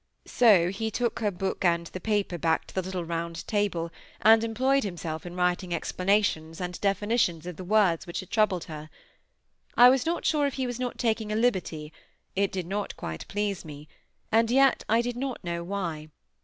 So 0.25 0.69
he 0.69 0.89
took 0.89 1.19
her 1.19 1.29
book 1.29 1.63
and 1.63 1.85
the 1.85 1.99
paper 1.99 2.39
back 2.39 2.65
to 2.65 2.73
the 2.73 2.81
little 2.81 3.05
round 3.05 3.45
table, 3.45 3.91
and 4.19 4.43
employed 4.43 4.83
himself 4.83 5.27
in 5.27 5.35
writing 5.35 5.75
explanations 5.75 6.59
and 6.59 6.81
definitions 6.81 7.45
of 7.45 7.55
the 7.55 7.63
words 7.63 8.07
which 8.07 8.19
had 8.21 8.31
troubled 8.31 8.63
her. 8.63 8.89
I 9.77 9.89
was 9.89 10.03
not 10.07 10.25
sure 10.25 10.47
if 10.47 10.55
he 10.55 10.65
was 10.65 10.79
not 10.79 10.97
taking 10.97 11.31
a 11.31 11.35
liberty: 11.35 11.93
it 12.35 12.51
did 12.51 12.65
not 12.65 12.97
quite 12.97 13.27
please 13.27 13.63
me, 13.63 13.87
and 14.31 14.49
yet 14.49 14.83
I 14.89 15.03
did 15.03 15.17
not 15.17 15.43
know 15.43 15.63
why. 15.63 16.07